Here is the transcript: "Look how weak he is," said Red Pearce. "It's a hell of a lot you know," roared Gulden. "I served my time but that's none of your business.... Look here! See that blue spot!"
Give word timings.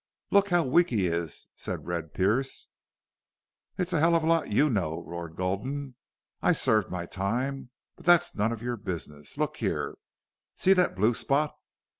"Look 0.31 0.47
how 0.49 0.63
weak 0.63 0.89
he 0.89 1.05
is," 1.05 1.47
said 1.55 1.85
Red 1.85 2.15
Pearce. 2.15 2.69
"It's 3.77 3.93
a 3.93 3.99
hell 3.99 4.15
of 4.15 4.23
a 4.23 4.25
lot 4.25 4.49
you 4.51 4.67
know," 4.67 5.03
roared 5.05 5.35
Gulden. 5.35 5.93
"I 6.41 6.53
served 6.53 6.89
my 6.89 7.05
time 7.05 7.69
but 7.97 8.07
that's 8.07 8.33
none 8.33 8.51
of 8.51 8.63
your 8.63 8.77
business.... 8.77 9.37
Look 9.37 9.57
here! 9.57 9.93
See 10.55 10.73
that 10.73 10.95
blue 10.95 11.13
spot!" 11.13 11.53